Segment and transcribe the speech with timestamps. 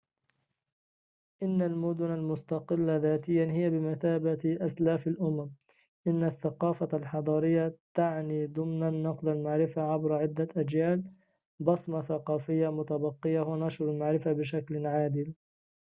[1.43, 5.49] إن المدن المستقلة ذاتياً هي بمثابة أسلاف الأمم
[6.07, 11.03] إن الثقافة الحضارية تعني ضمناً نقل المعرفة عبر عدة أجيال
[11.59, 15.33] بصمة ثقافية متبقية ونشر المعرفة بشكل عادل